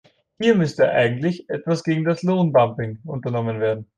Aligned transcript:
Hier 0.39 0.55
müsste 0.55 0.87
endlich 0.87 1.47
etwas 1.47 1.83
gegen 1.83 2.05
das 2.05 2.23
Lohndumping 2.23 2.97
unternommen 3.05 3.59
werden. 3.59 3.87